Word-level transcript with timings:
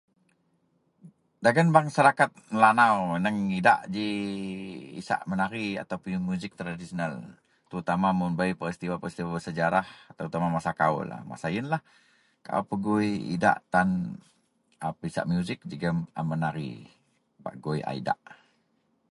Dagen 1.45 1.67
masaraket 1.75 2.31
Melanau 2.53 2.95
aneang 3.17 3.37
idak 3.59 3.81
ji 3.95 4.07
isak 5.01 5.21
menari 5.29 5.67
atau 5.83 5.97
musik 6.29 6.51
tradisional 6.59 7.13
terutama 7.69 8.07
mun 8.19 8.33
bei 8.39 8.51
peristiwa 8.59 8.95
peristiwa 9.01 9.37
sejarah 9.47 9.87
terutama 10.17 10.47
masa 10.55 10.71
kawol 10.79 11.09
masa 11.31 11.47
iyenlah 11.53 11.81
kaau 12.45 12.63
pegoi 12.69 13.11
idak 13.35 13.57
tan 13.73 13.89
a 14.85 14.87
pisak 14.99 15.25
musik 15.33 15.59
jegem 15.69 15.97
a 16.19 16.21
menari 16.29 16.71
bak 17.43 17.55
gui 17.63 17.79
a 17.89 17.91
idak. 18.01 18.19